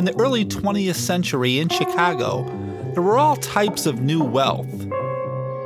[0.00, 2.44] In the early 20th century in Chicago,
[2.94, 4.86] there were all types of new wealth.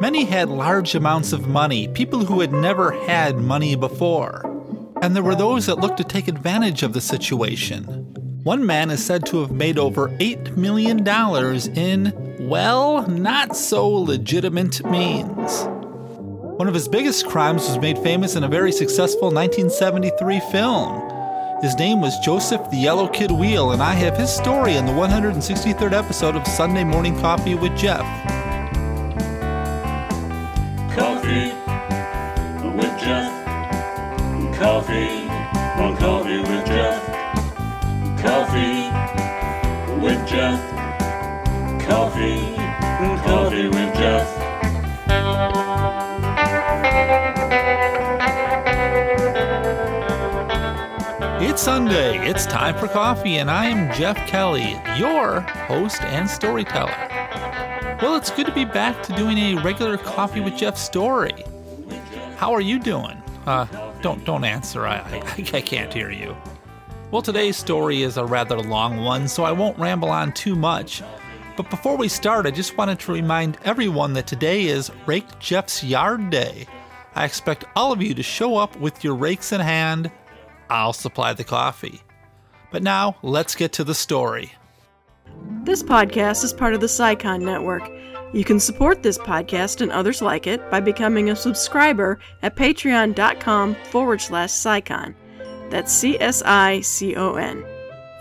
[0.00, 4.42] Many had large amounts of money, people who had never had money before.
[5.00, 7.84] And there were those that looked to take advantage of the situation.
[8.42, 11.06] One man is said to have made over $8 million
[11.76, 15.62] in, well, not so legitimate means.
[16.58, 21.03] One of his biggest crimes was made famous in a very successful 1973 film.
[21.64, 24.92] His name was Joseph the Yellow Kid Weil, and I have his story in the
[24.92, 28.04] 163rd episode of Sunday Morning Coffee with Jeff.
[30.94, 31.54] Coffee
[32.68, 33.32] with Jeff.
[34.58, 35.26] Coffee
[35.80, 37.02] on Coffee with Jeff.
[38.20, 38.90] Coffee
[40.04, 40.60] with Jeff.
[41.88, 43.33] Coffee on Coffee
[51.64, 56.92] Sunday, it's time for coffee, and I am Jeff Kelly, your host and storyteller.
[58.02, 61.32] Well, it's good to be back to doing a regular Coffee with Jeff story.
[62.36, 63.16] How are you doing?
[63.46, 63.64] Uh,
[64.02, 64.86] don't don't answer.
[64.86, 65.22] I, I
[65.54, 66.36] I can't hear you.
[67.10, 71.02] Well, today's story is a rather long one, so I won't ramble on too much.
[71.56, 75.82] But before we start, I just wanted to remind everyone that today is Rake Jeff's
[75.82, 76.66] Yard Day.
[77.14, 80.10] I expect all of you to show up with your rakes in hand.
[80.70, 82.02] I'll supply the coffee.
[82.70, 84.52] But now, let's get to the story.
[85.62, 87.90] This podcast is part of the SciCon Network.
[88.32, 93.76] You can support this podcast and others like it by becoming a subscriber at patreon.com
[93.90, 95.14] forward slash SciCon.
[95.70, 97.64] That's C S I C O N.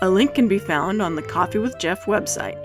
[0.02, 2.60] A link can be found on the Coffee with Jeff website.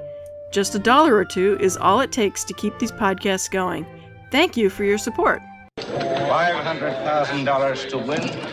[0.51, 3.85] Just a dollar or two is all it takes to keep these podcasts going.
[4.31, 5.41] Thank you for your support.
[5.77, 8.48] $500,000 to win.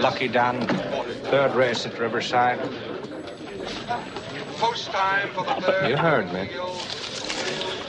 [0.00, 2.58] Lucky Don, third race at Riverside.
[4.58, 5.90] Post time for the third.
[5.90, 6.48] You heard me.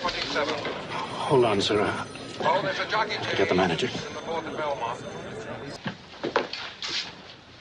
[0.02, 0.54] 27.
[0.92, 1.94] Hold on, sir.
[2.42, 3.88] Oh, there's a jockey Get the manager.
[3.88, 5.00] in the fourth at Belmont.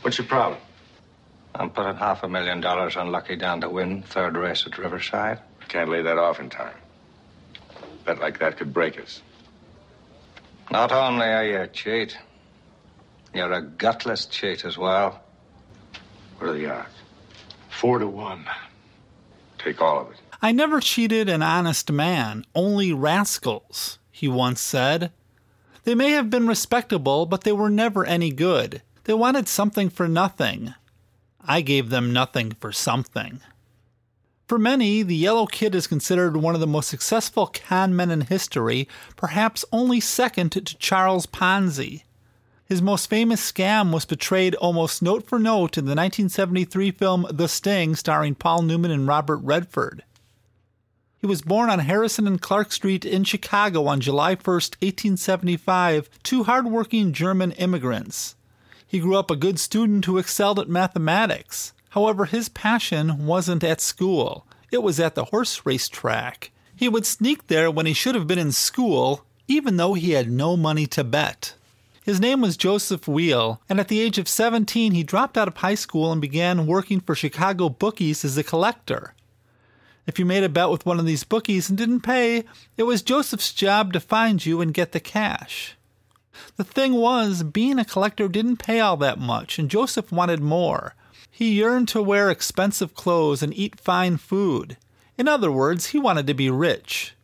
[0.02, 0.60] What's your problem?
[1.54, 5.40] I'm putting half a million dollars on Lucky Don to win third race at Riverside.
[5.68, 6.74] Can't lay that off in time.
[8.04, 9.20] Bet like that could break us.
[10.70, 12.16] Not only are you a cheat,
[13.34, 15.22] you're a gutless cheat as well.
[16.38, 16.94] What are the odds?
[17.68, 18.44] Four to one.
[19.58, 20.16] Take all of it.
[20.42, 25.12] I never cheated an honest man, only rascals, he once said.
[25.84, 28.82] They may have been respectable, but they were never any good.
[29.04, 30.74] They wanted something for nothing.
[31.42, 33.40] I gave them nothing for something.
[34.46, 38.22] For many, the Yellow Kid is considered one of the most successful con men in
[38.22, 42.02] history, perhaps only second to Charles Ponzi.
[42.70, 47.48] His most famous scam was portrayed almost note for note in the 1973 film The
[47.48, 50.04] Sting, starring Paul Newman and Robert Redford.
[51.18, 56.44] He was born on Harrison and Clark Street in Chicago on July 1, 1875, to
[56.44, 58.36] hardworking German immigrants.
[58.86, 61.72] He grew up a good student who excelled at mathematics.
[61.88, 66.52] However, his passion wasn't at school, it was at the horse race track.
[66.76, 70.30] He would sneak there when he should have been in school, even though he had
[70.30, 71.54] no money to bet.
[72.02, 75.58] His name was Joseph Weil, and at the age of 17, he dropped out of
[75.58, 79.14] high school and began working for Chicago bookies as a collector.
[80.06, 82.44] If you made a bet with one of these bookies and didn't pay,
[82.78, 85.76] it was Joseph's job to find you and get the cash.
[86.56, 90.94] The thing was, being a collector didn't pay all that much, and Joseph wanted more.
[91.30, 94.78] He yearned to wear expensive clothes and eat fine food.
[95.18, 97.14] In other words, he wanted to be rich.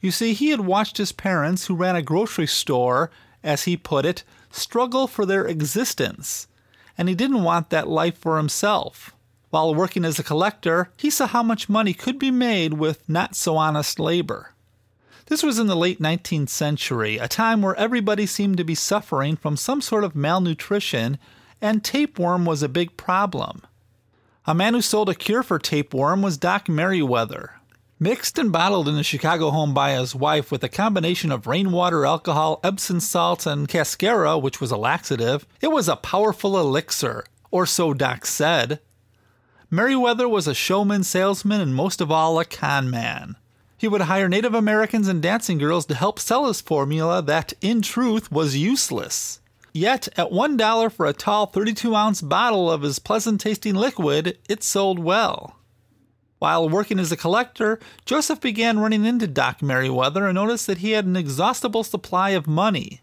[0.00, 3.10] You see, he had watched his parents, who ran a grocery store,
[3.46, 6.48] as he put it, struggle for their existence,
[6.98, 9.14] and he didn't want that life for himself.
[9.50, 13.36] While working as a collector, he saw how much money could be made with not
[13.36, 14.52] so honest labor.
[15.26, 19.36] This was in the late 19th century, a time where everybody seemed to be suffering
[19.36, 21.18] from some sort of malnutrition,
[21.60, 23.62] and tapeworm was a big problem.
[24.46, 27.55] A man who sold a cure for tapeworm was Doc Merriweather.
[27.98, 32.04] Mixed and bottled in a Chicago home by his wife with a combination of rainwater,
[32.04, 37.64] alcohol, Epsom salts, and cascara, which was a laxative, it was a powerful elixir, or
[37.64, 38.80] so Doc said.
[39.70, 43.34] Merriweather was a showman, salesman, and most of all, a con man.
[43.78, 47.80] He would hire Native Americans and dancing girls to help sell his formula that, in
[47.80, 49.40] truth, was useless.
[49.72, 54.38] Yet, at one dollar for a tall 32 ounce bottle of his pleasant tasting liquid,
[54.50, 55.55] it sold well.
[56.38, 60.90] While working as a collector, Joseph began running into Doc Merriweather and noticed that he
[60.90, 63.00] had an exhaustible supply of money.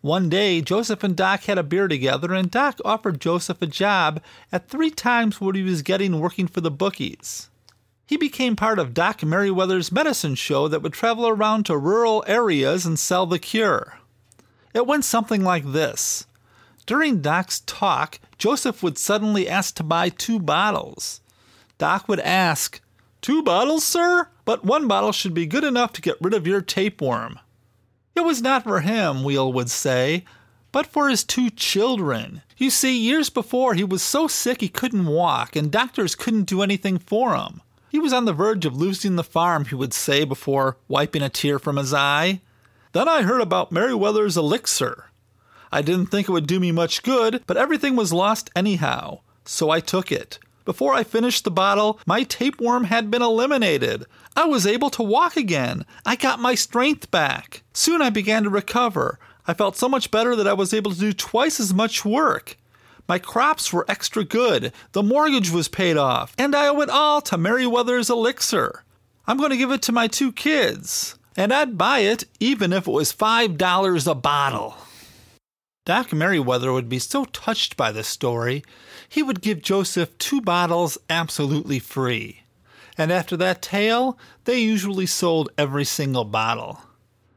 [0.00, 4.22] One day, Joseph and Doc had a beer together, and Doc offered Joseph a job
[4.52, 7.50] at three times what he was getting working for the bookies.
[8.06, 12.86] He became part of Doc Merriweather's medicine show that would travel around to rural areas
[12.86, 13.98] and sell the cure.
[14.72, 16.26] It went something like this.
[16.86, 21.20] During Doc's talk, Joseph would suddenly ask to buy two bottles.
[21.78, 22.80] Doc would ask,
[23.20, 24.28] Two bottles, sir?
[24.44, 27.40] But one bottle should be good enough to get rid of your tapeworm.
[28.14, 30.24] It was not for him, Weil would say,
[30.72, 32.42] but for his two children.
[32.56, 36.62] You see, years before, he was so sick he couldn't walk, and doctors couldn't do
[36.62, 37.62] anything for him.
[37.88, 41.28] He was on the verge of losing the farm, he would say before wiping a
[41.28, 42.40] tear from his eye.
[42.92, 45.10] Then I heard about Merriweather's elixir.
[45.72, 49.70] I didn't think it would do me much good, but everything was lost anyhow, so
[49.70, 50.38] I took it.
[50.66, 54.04] Before I finished the bottle, my tapeworm had been eliminated.
[54.36, 55.86] I was able to walk again.
[56.04, 57.62] I got my strength back.
[57.72, 59.20] Soon I began to recover.
[59.46, 62.56] I felt so much better that I was able to do twice as much work.
[63.08, 64.72] My crops were extra good.
[64.90, 66.34] The mortgage was paid off.
[66.36, 68.82] And I owe it all to Merriweather's elixir.
[69.28, 71.16] I'm going to give it to my two kids.
[71.36, 74.76] And I'd buy it even if it was $5 a bottle.
[75.86, 78.64] Doc Merriweather would be so touched by this story,
[79.08, 82.42] he would give Joseph two bottles absolutely free.
[82.98, 86.82] And after that tale, they usually sold every single bottle.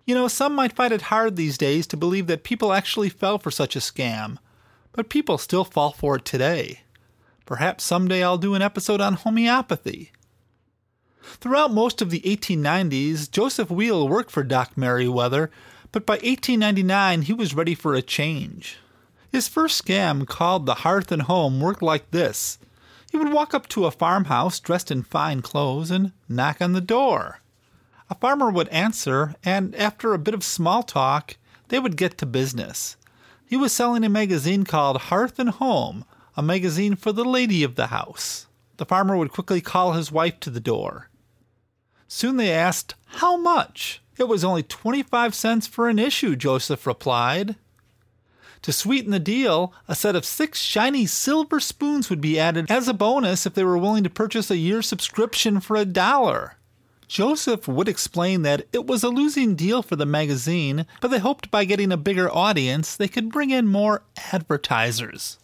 [0.07, 3.37] You know, some might find it hard these days to believe that people actually fell
[3.37, 4.37] for such a scam,
[4.93, 6.79] but people still fall for it today.
[7.45, 10.11] Perhaps someday I'll do an episode on homeopathy.
[11.21, 15.51] Throughout most of the 1890s, Joseph Weil worked for Doc Merriweather
[15.91, 18.77] but by 1899 he was ready for a change.
[19.31, 22.57] His first scam, called the Hearth and Home, worked like this.
[23.11, 26.81] He would walk up to a farmhouse dressed in fine clothes and knock on the
[26.81, 27.41] door.
[28.09, 31.37] A farmer would answer, and after a bit of small talk,
[31.67, 32.97] they would get to business.
[33.45, 36.05] He was selling a magazine called Hearth and Home,
[36.35, 38.47] a magazine for the lady of the house.
[38.77, 41.08] The farmer would quickly call his wife to the door.
[42.09, 44.01] Soon they asked, How much?
[44.17, 47.55] It was only 25 cents for an issue, Joseph replied.
[48.63, 52.89] To sweeten the deal, a set of six shiny silver spoons would be added as
[52.89, 56.55] a bonus if they were willing to purchase a year subscription for a dollar.
[57.07, 61.49] Joseph would explain that it was a losing deal for the magazine, but they hoped
[61.49, 64.01] by getting a bigger audience they could bring in more
[64.33, 65.37] advertisers.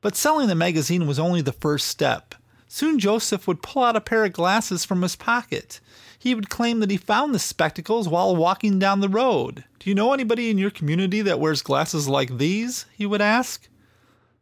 [0.00, 2.34] But selling the magazine was only the first step.
[2.68, 5.80] Soon Joseph would pull out a pair of glasses from his pocket.
[6.18, 9.64] He would claim that he found the spectacles while walking down the road.
[9.78, 12.84] Do you know anybody in your community that wears glasses like these?
[12.94, 13.68] he would ask.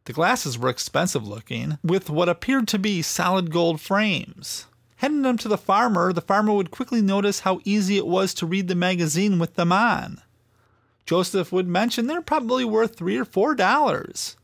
[0.07, 4.67] The glasses were expensive looking, with what appeared to be solid gold frames.
[4.97, 8.47] Handing them to the farmer, the farmer would quickly notice how easy it was to
[8.47, 10.23] read the magazine with them on.
[11.05, 14.37] Joseph would mention they're probably worth three or four dollars.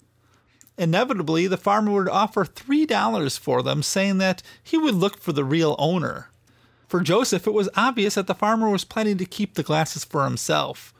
[0.79, 5.33] Inevitably, the farmer would offer three dollars for them, saying that he would look for
[5.33, 6.31] the real owner.
[6.89, 10.25] For Joseph, it was obvious that the farmer was planning to keep the glasses for
[10.25, 10.93] himself.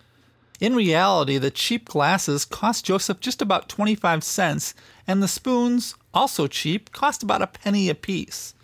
[0.61, 4.75] In reality, the cheap glasses cost Joseph just about 25 cents,
[5.07, 8.55] and the spoons, also cheap, cost about a penny apiece.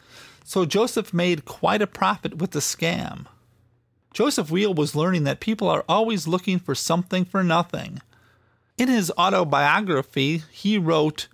[0.45, 3.27] So Joseph made quite a profit with the scam.
[4.15, 8.01] Joseph Weil was learning that people are always looking for something for nothing.
[8.79, 11.26] In his autobiography, he wrote,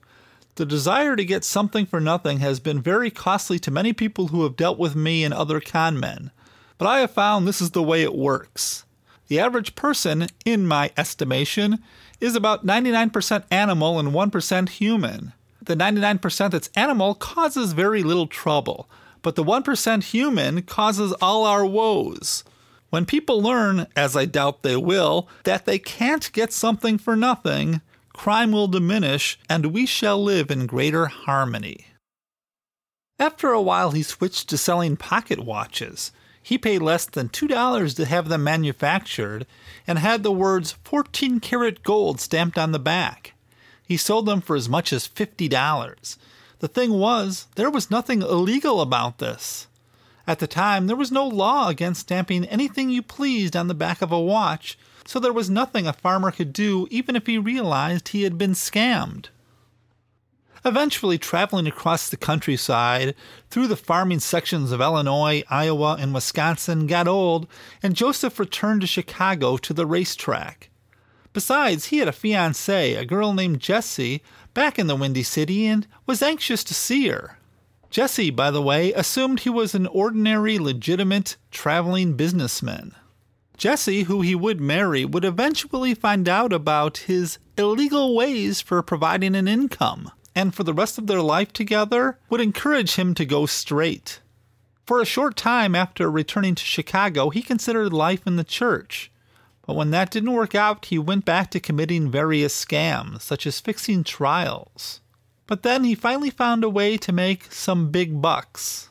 [0.56, 4.44] the desire to get something for nothing has been very costly to many people who
[4.44, 6.30] have dealt with me and other con men,
[6.78, 8.84] but I have found this is the way it works.
[9.26, 11.82] The average person, in my estimation,
[12.20, 15.32] is about 99% animal and 1% human.
[15.60, 18.88] The 99% that's animal causes very little trouble,
[19.22, 22.44] but the 1% human causes all our woes.
[22.94, 27.80] When people learn, as I doubt they will, that they can't get something for nothing,
[28.12, 31.86] crime will diminish, and we shall live in greater harmony.
[33.18, 36.12] After a while, he switched to selling pocket watches.
[36.40, 39.44] He paid less than $2 to have them manufactured
[39.88, 43.34] and had the words 14 karat gold stamped on the back.
[43.82, 46.16] He sold them for as much as $50.
[46.60, 49.66] The thing was, there was nothing illegal about this.
[50.26, 54.00] At the time, there was no law against stamping anything you pleased on the back
[54.00, 58.08] of a watch, so there was nothing a farmer could do even if he realized
[58.08, 59.26] he had been scammed.
[60.64, 63.14] Eventually, traveling across the countryside
[63.50, 67.46] through the farming sections of Illinois, Iowa, and Wisconsin got old,
[67.82, 70.70] and Joseph returned to Chicago to the racetrack.
[71.34, 74.22] Besides, he had a fiancée, a girl named Jessie,
[74.54, 77.36] back in the Windy City and was anxious to see her.
[77.94, 82.92] Jessie, by the way, assumed he was an ordinary, legitimate, traveling businessman.
[83.56, 89.36] Jesse, who he would marry, would eventually find out about his illegal ways for providing
[89.36, 93.46] an income, and for the rest of their life together would encourage him to go
[93.46, 94.18] straight.
[94.84, 99.12] For a short time after returning to Chicago, he considered life in the church.
[99.64, 103.60] But when that didn't work out, he went back to committing various scams, such as
[103.60, 105.00] fixing trials.
[105.46, 108.88] But then he finally found a way to make some big bucks.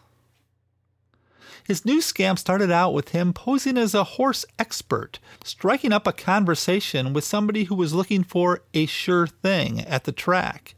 [1.65, 6.11] His new scam started out with him posing as a horse expert, striking up a
[6.11, 10.75] conversation with somebody who was looking for a sure thing at the track.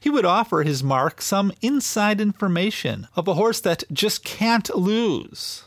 [0.00, 5.64] He would offer his mark some inside information of a horse that just can't lose.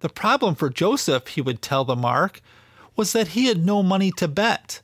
[0.00, 2.40] The problem for Joseph, he would tell the mark,
[2.96, 4.80] was that he had no money to bet.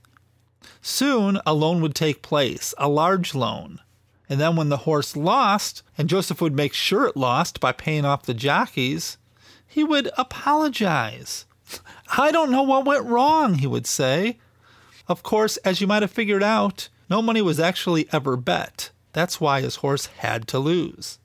[0.83, 3.81] Soon a loan would take place, a large loan.
[4.29, 8.05] And then when the horse lost, and Joseph would make sure it lost by paying
[8.05, 9.19] off the jockeys,
[9.67, 11.45] he would apologize.
[12.19, 14.39] I don't know what went wrong, he would say.
[15.09, 18.91] Of course, as you might have figured out, no money was actually ever bet.
[19.13, 21.19] That's why his horse had to lose.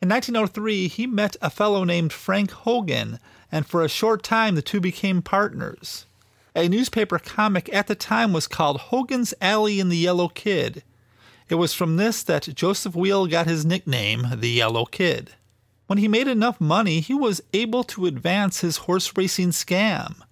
[0.00, 3.18] In 1903, he met a fellow named Frank Hogan,
[3.52, 6.06] and for a short time the two became partners.
[6.56, 10.84] A newspaper comic at the time was called Hogan's Alley and the Yellow Kid.
[11.48, 15.32] It was from this that Joseph Weil got his nickname, the Yellow Kid.
[15.88, 20.22] When he made enough money, he was able to advance his horse racing scam.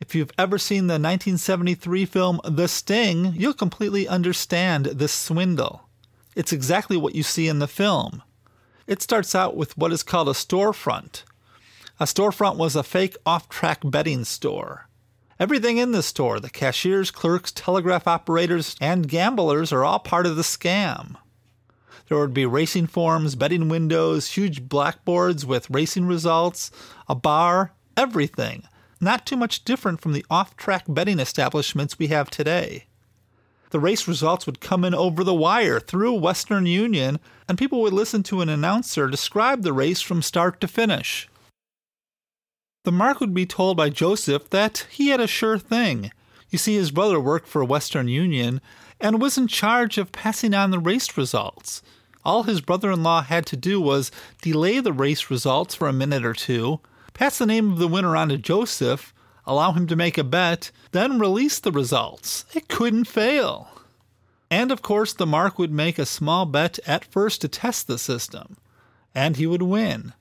[0.00, 5.88] If you've ever seen the 1973 film The Sting, you'll completely understand this swindle.
[6.36, 8.22] It's exactly what you see in the film.
[8.86, 11.24] It starts out with what is called a storefront.
[11.98, 14.87] A storefront was a fake off track betting store.
[15.40, 20.34] Everything in the store, the cashiers, clerks, telegraph operators, and gamblers are all part of
[20.34, 21.14] the scam.
[22.08, 26.72] There would be racing forms, betting windows, huge blackboards with racing results,
[27.08, 28.64] a bar, everything.
[29.00, 32.86] Not too much different from the off track betting establishments we have today.
[33.70, 37.92] The race results would come in over the wire through Western Union, and people would
[37.92, 41.28] listen to an announcer describe the race from start to finish.
[42.88, 46.10] The mark would be told by Joseph that he had a sure thing.
[46.48, 48.62] You see, his brother worked for Western Union
[48.98, 51.82] and was in charge of passing on the race results.
[52.24, 55.92] All his brother in law had to do was delay the race results for a
[55.92, 56.80] minute or two,
[57.12, 59.12] pass the name of the winner on to Joseph,
[59.44, 62.46] allow him to make a bet, then release the results.
[62.54, 63.68] It couldn't fail.
[64.50, 67.98] And of course, the mark would make a small bet at first to test the
[67.98, 68.56] system,
[69.14, 70.14] and he would win.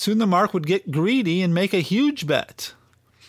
[0.00, 2.72] Soon the mark would get greedy and make a huge bet.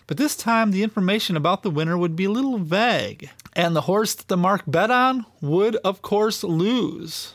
[0.08, 3.82] But this time the information about the winner would be a little vague, and the
[3.92, 7.34] horse that the mark bet on would, of course, lose.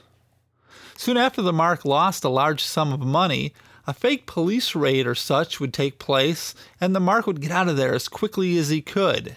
[0.97, 3.53] Soon after the mark lost a large sum of money,
[3.87, 7.69] a fake police raid or such would take place, and the mark would get out
[7.69, 9.37] of there as quickly as he could.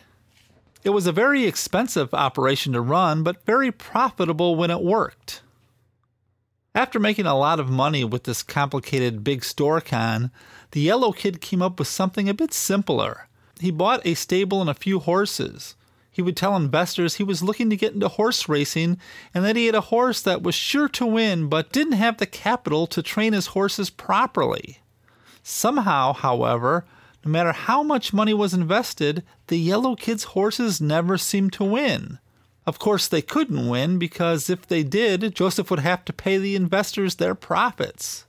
[0.86, 5.41] It was a very expensive operation to run, but very profitable when it worked.
[6.76, 10.30] After making a lot of money with this complicated big store con,
[10.72, 13.28] the Yellow Kid came up with something a bit simpler.
[13.60, 15.76] He bought a stable and a few horses.
[16.12, 18.98] He would tell investors he was looking to get into horse racing
[19.34, 22.26] and that he had a horse that was sure to win but didn't have the
[22.28, 24.80] capital to train his horses properly.
[25.42, 26.86] Somehow, however,
[27.26, 32.20] no matter how much money was invested, the Yellow Kid's horses never seemed to win.
[32.70, 36.56] Of course, they couldn't win because if they did, Joseph would have to pay the
[36.56, 38.26] investors their profits.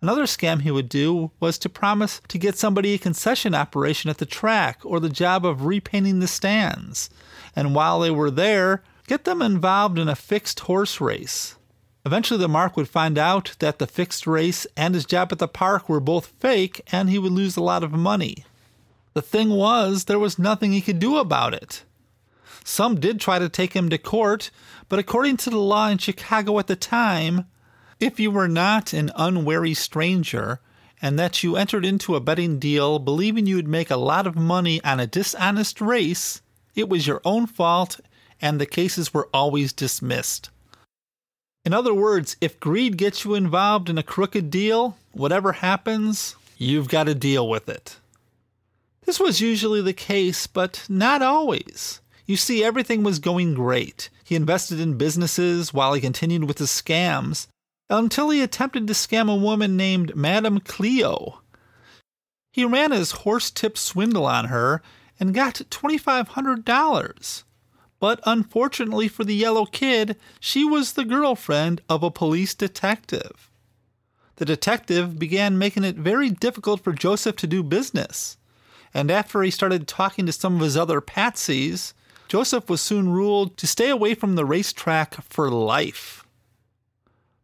[0.00, 4.16] Another scam he would do was to promise to get somebody a concession operation at
[4.16, 7.10] the track or the job of repainting the stands,
[7.54, 11.56] and while they were there, get them involved in a fixed horse race.
[12.06, 15.46] Eventually, the Mark would find out that the fixed race and his job at the
[15.46, 18.46] park were both fake, and he would lose a lot of money.
[19.12, 21.84] The thing was, there was nothing he could do about it.
[22.66, 24.50] Some did try to take him to court,
[24.88, 27.44] but according to the law in Chicago at the time,
[28.00, 30.60] if you were not an unwary stranger
[31.02, 34.34] and that you entered into a betting deal believing you would make a lot of
[34.34, 36.40] money on a dishonest race,
[36.74, 38.00] it was your own fault
[38.40, 40.48] and the cases were always dismissed.
[41.66, 46.88] In other words, if greed gets you involved in a crooked deal, whatever happens, you've
[46.88, 47.96] got to deal with it.
[49.04, 52.00] This was usually the case, but not always.
[52.26, 54.08] You see, everything was going great.
[54.24, 57.46] He invested in businesses while he continued with his scams
[57.90, 61.40] until he attempted to scam a woman named Madame Cleo.
[62.52, 64.80] He ran his horse tip swindle on her
[65.20, 67.44] and got $2,500.
[68.00, 73.50] But unfortunately for the yellow kid, she was the girlfriend of a police detective.
[74.36, 78.36] The detective began making it very difficult for Joseph to do business.
[78.92, 81.92] And after he started talking to some of his other patsies,
[82.28, 86.24] Joseph was soon ruled to stay away from the racetrack for life.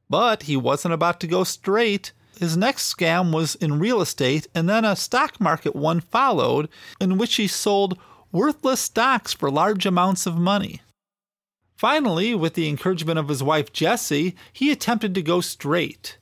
[0.08, 2.12] But he wasn't about to go straight.
[2.38, 6.68] His next scam was in real estate, and then a stock market one followed,
[7.00, 7.98] in which he sold
[8.32, 10.80] worthless stocks for large amounts of money.
[11.76, 16.18] Finally, with the encouragement of his wife Jessie, he attempted to go straight.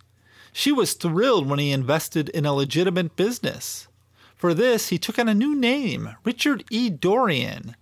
[0.52, 3.88] She was thrilled when he invested in a legitimate business.
[4.36, 6.90] For this, he took on a new name, Richard E.
[6.90, 7.74] Dorian.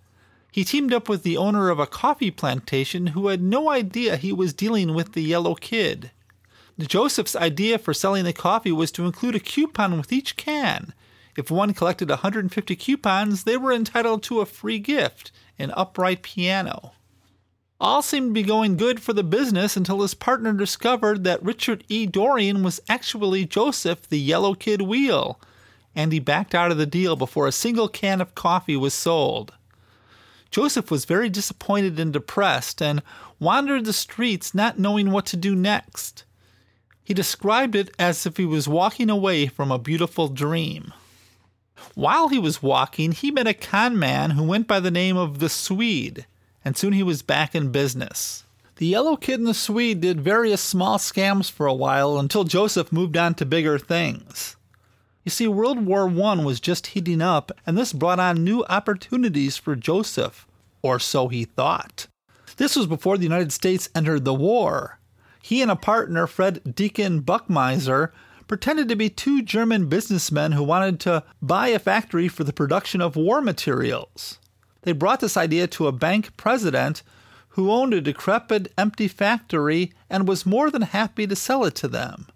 [0.57, 4.33] He teamed up with the owner of a coffee plantation who had no idea he
[4.33, 6.13] was dealing with the yellow kid.
[6.79, 10.95] Joseph's idea for selling the coffee was to include a coupon with each can.
[11.37, 16.93] If one collected 150 coupons, they were entitled to a free gift an upright piano.
[17.79, 21.85] All seemed to be going good for the business until his partner discovered that Richard
[21.91, 22.07] E.
[22.07, 25.39] Dorian was actually Joseph the Yellow Kid Weil,
[25.95, 29.53] and he backed out of the deal before a single can of coffee was sold.
[30.51, 33.03] Joseph was very disappointed and depressed and
[33.39, 36.25] wandered the streets not knowing what to do next.
[37.05, 40.93] He described it as if he was walking away from a beautiful dream.
[41.95, 45.39] While he was walking, he met a con man who went by the name of
[45.39, 46.27] the Swede
[46.67, 48.43] and soon he was back in business.
[48.79, 52.93] The Yellow Kid and the Swede did various small scams for a while until Joseph
[52.93, 54.56] moved on to bigger things.
[55.27, 59.57] You see, World War I was just heating up, and this brought on new opportunities
[59.57, 60.47] for Joseph,
[60.83, 62.07] or so he thought.
[62.59, 65.01] This was before the United States entered the war.
[65.43, 68.13] He and a partner, Fred Deacon Buckminster,
[68.47, 73.01] pretended to be two German businessmen who wanted to buy a factory for the production
[73.01, 74.39] of war materials.
[74.83, 77.03] They brought this idea to a bank president
[77.49, 81.89] who owned a decrepit, empty factory and was more than happy to sell it to
[81.89, 82.29] them.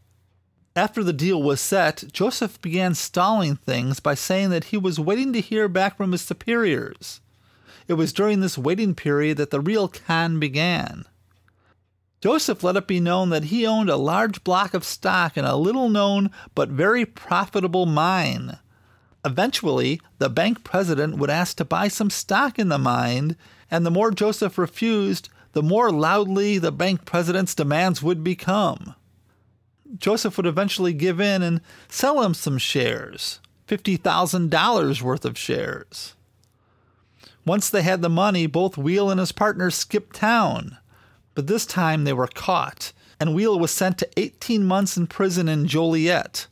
[0.81, 5.31] After the deal was set, Joseph began stalling things by saying that he was waiting
[5.35, 7.21] to hear back from his superiors.
[7.87, 11.05] It was during this waiting period that the real con began.
[12.23, 15.55] Joseph let it be known that he owned a large block of stock in a
[15.55, 18.57] little known but very profitable mine.
[19.23, 23.37] Eventually, the bank president would ask to buy some stock in the mine,
[23.71, 28.95] and the more Joseph refused, the more loudly the bank president's demands would become.
[29.97, 36.15] Joseph would eventually give in and sell him some shares $50,000 worth of shares.
[37.47, 40.77] Once they had the money, both Weil and his partner skipped town.
[41.35, 45.49] But this time they were caught, and Weil was sent to 18 months in prison
[45.49, 46.49] in Joliet.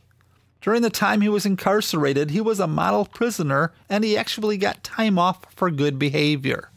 [0.61, 4.83] During the time he was incarcerated, he was a model prisoner and he actually got
[4.85, 6.71] time off for good behavior.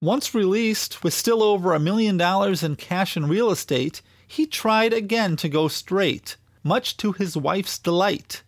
[0.00, 4.92] Once released, with still over a million dollars in cash and real estate, he tried
[4.92, 8.42] again to go straight, much to his wife's delight.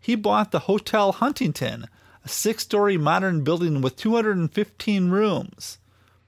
[0.00, 1.86] He bought the Hotel Huntington,
[2.24, 5.78] a six story modern building with 215 rooms.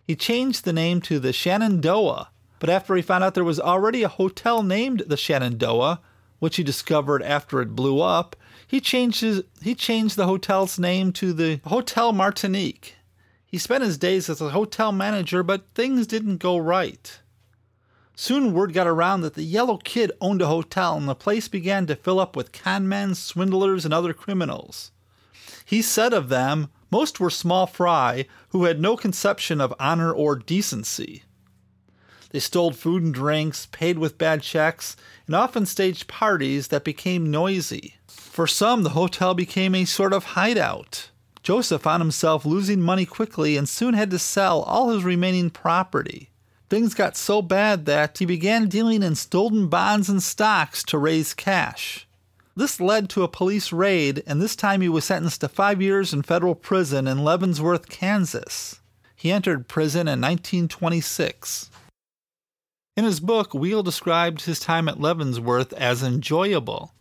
[0.06, 2.28] He changed the name to the Shenandoah,
[2.58, 6.00] but after he found out there was already a hotel named the Shenandoah,
[6.38, 11.12] which he discovered after it blew up, he changed his, he changed the hotel's name
[11.14, 12.96] to the Hotel Martinique.
[13.46, 17.20] He spent his days as a hotel manager, but things didn't go right.
[18.14, 21.86] Soon word got around that the Yellow Kid owned a hotel, and the place began
[21.86, 24.90] to fill up with conmen, swindlers, and other criminals.
[25.64, 30.36] He said of them, most were small fry who had no conception of honor or
[30.36, 31.22] decency.
[32.30, 34.96] They stole food and drinks, paid with bad checks,
[35.26, 37.96] and often staged parties that became noisy.
[38.08, 41.10] For some, the hotel became a sort of hideout.
[41.42, 46.31] Joseph found himself losing money quickly and soon had to sell all his remaining property.
[46.72, 51.34] Things got so bad that he began dealing in stolen bonds and stocks to raise
[51.34, 52.08] cash.
[52.56, 56.14] This led to a police raid, and this time he was sentenced to five years
[56.14, 58.80] in federal prison in Leavenworth, Kansas.
[59.14, 61.68] He entered prison in 1926.
[62.96, 66.94] In his book, Weil described his time at Leavenworth as enjoyable.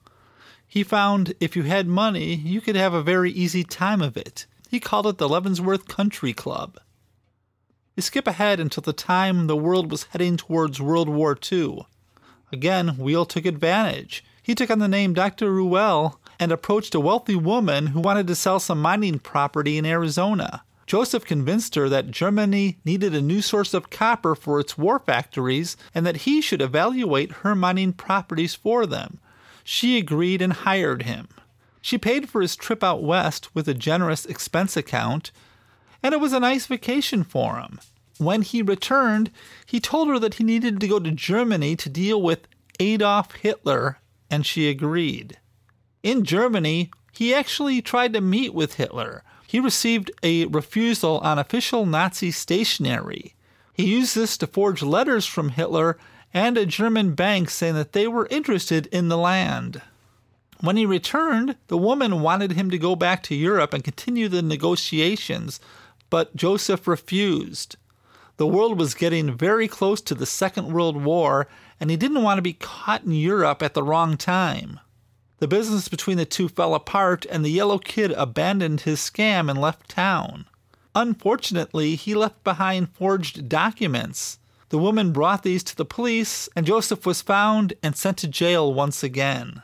[0.67, 4.47] He found if you had money, you could have a very easy time of it.
[4.69, 6.77] He called it the Leavenworth Country Club.
[7.95, 11.85] We skip ahead until the time the world was heading towards World War II.
[12.51, 14.23] Again, Weil took advantage.
[14.41, 15.51] He took on the name Dr.
[15.51, 20.63] Ruel and approached a wealthy woman who wanted to sell some mining property in Arizona.
[20.87, 25.75] Joseph convinced her that Germany needed a new source of copper for its war factories
[25.93, 29.19] and that he should evaluate her mining properties for them.
[29.63, 31.27] She agreed and hired him.
[31.81, 35.31] She paid for his trip out west with a generous expense account,
[36.03, 37.79] and it was a nice vacation for him.
[38.17, 39.31] When he returned,
[39.65, 42.47] he told her that he needed to go to Germany to deal with
[42.79, 43.97] Adolf Hitler,
[44.29, 45.39] and she agreed.
[46.03, 49.23] In Germany, he actually tried to meet with Hitler.
[49.47, 53.35] He received a refusal on official Nazi stationery.
[53.73, 55.97] He used this to forge letters from Hitler
[56.33, 59.81] and a German bank saying that they were interested in the land.
[60.61, 64.41] When he returned, the woman wanted him to go back to Europe and continue the
[64.41, 65.59] negotiations,
[66.11, 67.77] but Joseph refused.
[68.37, 71.47] The world was getting very close to the Second World War,
[71.79, 74.79] and he didn't want to be caught in Europe at the wrong time.
[75.39, 79.59] The business between the two fell apart, and the yellow kid abandoned his scam and
[79.59, 80.45] left town.
[80.93, 84.37] Unfortunately, he left behind forged documents.
[84.69, 88.71] The woman brought these to the police, and Joseph was found and sent to jail
[88.73, 89.63] once again.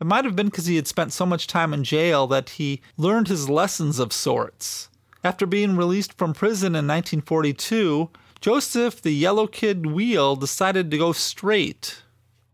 [0.00, 2.82] It might have been because he had spent so much time in jail that he
[2.96, 4.89] learned his lessons of sorts.
[5.22, 8.08] After being released from prison in 1942,
[8.40, 12.02] Joseph the Yellow Kid Weil decided to go straight,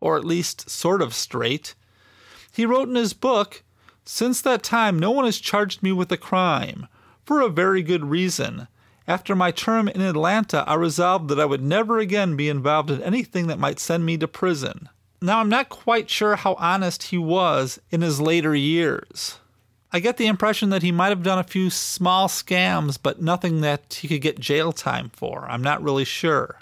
[0.01, 1.77] or at least sort of straight.
[2.51, 3.63] He wrote in his book
[4.05, 6.89] Since that time, no one has charged me with a crime,
[7.25, 8.67] for a very good reason.
[9.07, 13.01] After my term in Atlanta, I resolved that I would never again be involved in
[13.03, 14.89] anything that might send me to prison.
[15.23, 19.39] Now, I'm not quite sure how honest he was in his later years.
[19.97, 23.63] I get the impression that he might have done a few small scams, but nothing
[23.63, 25.47] that he could get jail time for.
[25.49, 26.61] I'm not really sure.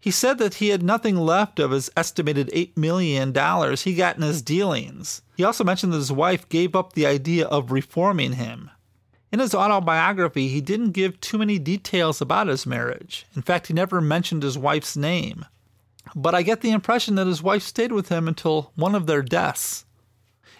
[0.00, 3.28] He said that he had nothing left of his estimated $8 million
[3.76, 5.20] he got in his dealings.
[5.36, 8.70] He also mentioned that his wife gave up the idea of reforming him.
[9.30, 13.26] In his autobiography, he didn't give too many details about his marriage.
[13.36, 15.44] In fact, he never mentioned his wife's name.
[16.16, 19.20] But I get the impression that his wife stayed with him until one of their
[19.20, 19.84] deaths.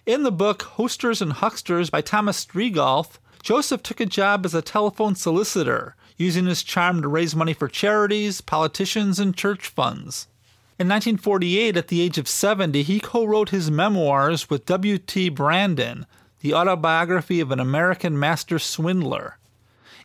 [0.06, 4.60] In the book Hosters and Hucksters by Thomas Strigolf, Joseph took a job as a
[4.60, 10.28] telephone solicitor, using his charm to raise money for charities, politicians, and church funds.
[10.78, 15.30] In 1948, at the age of 70, he co wrote his memoirs with W.T.
[15.30, 16.04] Brannon,
[16.40, 19.38] the autobiography of an American master swindler.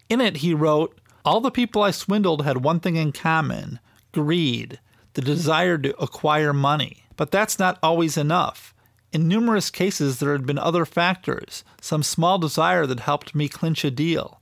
[0.07, 3.81] In it, he wrote, All the people I swindled had one thing in common
[4.13, 4.79] greed,
[5.15, 7.03] the desire to acquire money.
[7.17, 8.73] But that's not always enough.
[9.11, 13.83] In numerous cases, there had been other factors, some small desire that helped me clinch
[13.83, 14.39] a deal.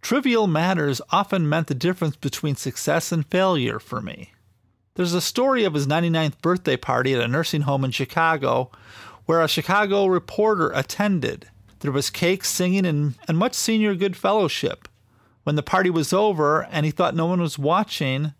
[0.00, 4.32] Trivial matters often meant the difference between success and failure for me.
[4.94, 8.70] There's a story of his 99th birthday party at a nursing home in Chicago
[9.26, 11.48] where a Chicago reporter attended.
[11.80, 14.88] There was cake, singing, and, and much senior good fellowship.
[15.44, 18.34] When the party was over and he thought no one was watching,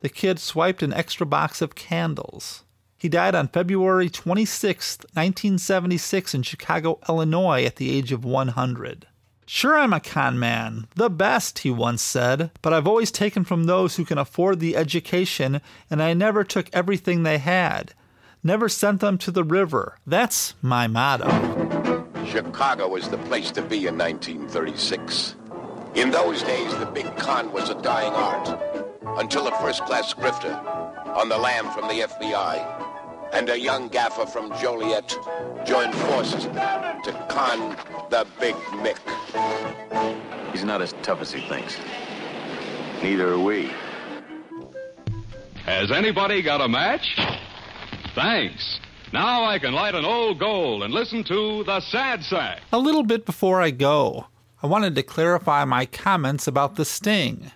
[0.00, 2.64] the kid swiped an extra box of candles.
[3.02, 9.08] He died on February 26, 1976, in Chicago, Illinois, at the age of 100.
[9.44, 13.64] Sure, I'm a con man, the best, he once said, but I've always taken from
[13.64, 15.60] those who can afford the education,
[15.90, 17.92] and I never took everything they had.
[18.44, 19.98] Never sent them to the river.
[20.06, 21.26] That's my motto.
[22.24, 25.34] Chicago was the place to be in 1936.
[25.96, 28.48] In those days, the big con was a dying art,
[29.18, 30.56] until a first-class grifter
[31.16, 32.91] on the lam from the FBI
[33.32, 35.16] and a young gaffer from Joliet
[35.64, 37.76] joined forces to con
[38.10, 38.98] the Big Mick.
[40.52, 41.78] He's not as tough as he thinks.
[43.02, 43.70] Neither are we.
[45.64, 47.18] Has anybody got a match?
[48.14, 48.80] Thanks.
[49.12, 52.60] Now I can light an old gold and listen to the sad sack.
[52.72, 54.26] A little bit before I go,
[54.62, 57.50] I wanted to clarify my comments about the sting.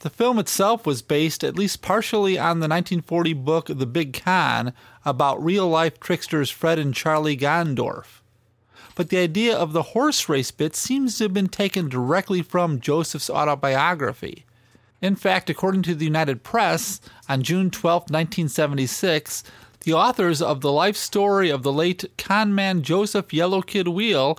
[0.00, 4.72] The film itself was based at least partially on the 1940 book The Big Con
[5.04, 8.22] about real life tricksters Fred and Charlie Gondorff.
[8.94, 12.80] But the idea of the horse race bit seems to have been taken directly from
[12.80, 14.46] Joseph's autobiography.
[15.02, 19.42] In fact, according to the United Press, on June 12, 1976,
[19.80, 24.38] the authors of the life story of the late conman Joseph Yellow Kid Weil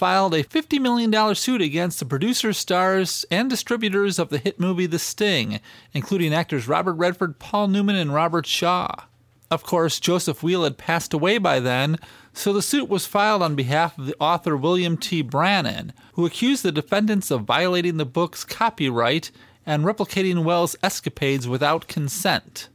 [0.00, 4.86] filed a $50 million suit against the producers, stars, and distributors of the hit movie
[4.86, 5.60] The Sting,
[5.92, 9.04] including actors Robert Redford, Paul Newman, and Robert Shaw.
[9.50, 11.98] Of course, Joseph Weil had passed away by then,
[12.32, 15.20] so the suit was filed on behalf of the author William T.
[15.20, 19.30] Brannon, who accused the defendants of violating the book's copyright
[19.66, 22.70] and replicating Wells' escapades without consent.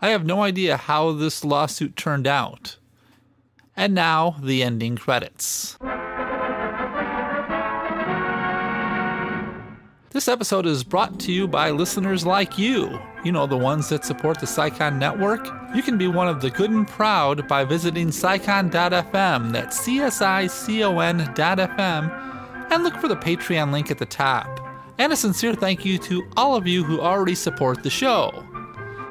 [0.00, 2.76] I have no idea how this lawsuit turned out.
[3.76, 5.76] And now, the ending credits.
[10.16, 12.98] This episode is brought to you by listeners like you.
[13.22, 15.46] You know, the ones that support the SciCon network.
[15.74, 20.22] You can be one of the good and proud by visiting SciCon.fm, that's C S
[20.22, 24.58] I C O N.fm, and look for the Patreon link at the top.
[24.96, 28.42] And a sincere thank you to all of you who already support the show.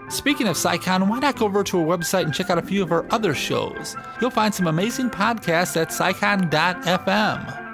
[0.09, 2.81] Speaking of SciCon, why not go over to our website and check out a few
[2.81, 3.95] of our other shows?
[4.19, 7.64] You'll find some amazing podcasts at SciCon.fm.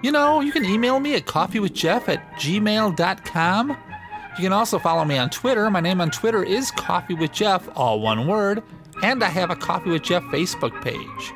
[0.00, 3.70] You know, you can email me at coffeewithjeff at gmail.com.
[3.70, 5.68] You can also follow me on Twitter.
[5.70, 8.62] My name on Twitter is Coffee with Jeff, all one word,
[9.02, 11.32] and I have a Coffee with Jeff Facebook page.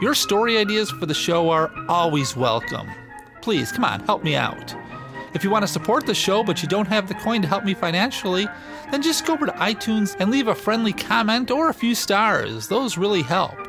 [0.00, 2.88] Your story ideas for the show are always welcome.
[3.42, 4.76] Please, come on, help me out.
[5.34, 7.64] If you want to support the show but you don't have the coin to help
[7.64, 8.46] me financially,
[8.92, 12.68] then just go over to iTunes and leave a friendly comment or a few stars.
[12.68, 13.63] Those really help.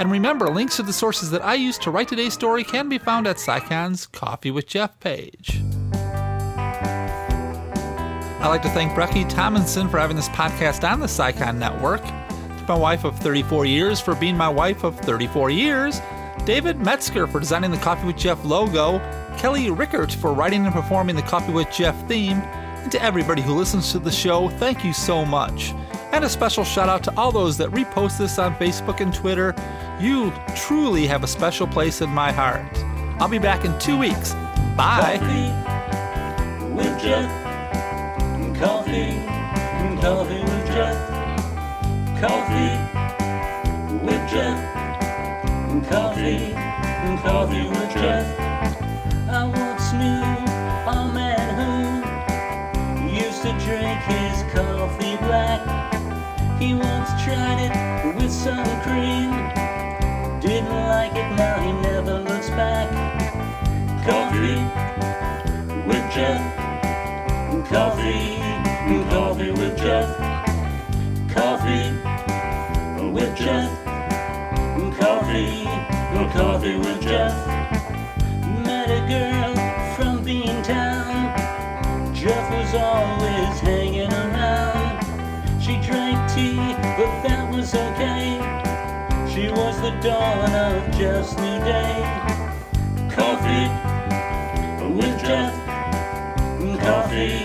[0.00, 2.98] And remember, links to the sources that I used to write today's story can be
[2.98, 5.62] found at SciCon's Coffee with Jeff page.
[8.40, 12.02] I'd like to thank Brecky Tomlinson for having this podcast on the SciCon Network,
[12.68, 16.00] my wife of 34 years for being my wife of 34 years,
[16.44, 18.98] David Metzger for designing the Coffee with Jeff logo,
[19.38, 23.54] Kelly Rickert for writing and performing the Coffee with Jeff theme, and to everybody who
[23.54, 25.72] listens to the show, thank you so much.
[26.14, 29.52] And a special shout out to all those that repost this on Facebook and Twitter.
[29.98, 32.64] You truly have a special place in my heart.
[33.18, 34.32] I'll be back in two weeks.
[34.76, 35.18] Bye.
[35.18, 35.50] Coffee
[36.72, 37.28] with Jeff.
[38.60, 39.10] Coffee,
[40.00, 40.96] coffee with Jeff.
[42.20, 42.78] Coffee
[44.06, 44.56] with Jeff.
[45.90, 46.54] Coffee,
[47.24, 48.38] coffee with Jeff.
[49.30, 50.22] I once knew
[50.92, 52.04] a man
[52.98, 55.73] who used to drink his coffee black.
[56.64, 59.28] He once tried it with some cream.
[60.40, 62.88] Didn't like it, now he never looks back.
[64.06, 64.56] Coffee
[65.86, 66.40] with Jeff.
[67.68, 68.38] Coffee,
[69.10, 70.08] coffee with Jeff.
[71.34, 71.90] Coffee
[73.12, 73.70] with Jeff.
[74.98, 75.64] Coffee,
[76.32, 77.46] coffee with Jeff.
[78.64, 79.53] Met a girl
[89.84, 91.92] the dawn of Jeff's new day.
[93.14, 93.68] Coffee
[94.98, 95.52] with Jeff.
[96.80, 97.44] Coffee,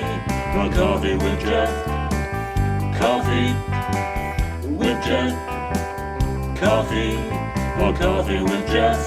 [0.73, 1.71] coffee with Jeff.
[2.97, 3.52] Coffee
[4.69, 5.36] with Jeff.
[6.58, 7.17] Coffee,
[7.97, 9.02] coffee with Jeff.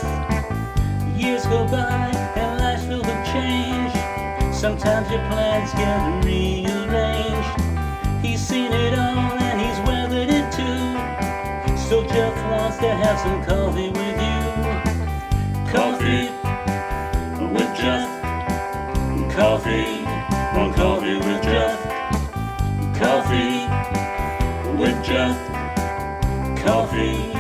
[1.17, 3.93] Years go by and lives will with change.
[4.55, 7.61] Sometimes your plans get rearranged.
[8.23, 9.32] He's seen it all
[12.13, 14.43] Jeff wants to have some coffee with you.
[15.73, 16.29] Coffee
[17.55, 18.07] with Jeff.
[19.35, 20.05] Coffee,
[20.75, 21.79] coffee with Jeff.
[22.99, 23.67] Coffee
[24.77, 25.39] with Jeff.
[26.63, 27.32] Coffee,